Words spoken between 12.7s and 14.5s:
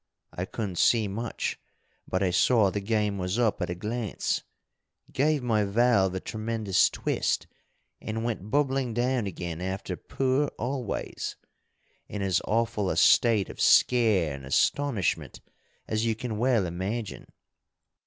a state of scare and